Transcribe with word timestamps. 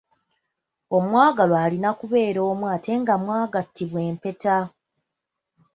Omwagalwa 0.97 1.57
alina 1.65 1.89
kubeera 1.99 2.39
omu 2.51 2.65
ate 2.75 2.91
nga 3.01 3.15
mwagattibwa 3.23 3.99
empeta. 4.09 4.57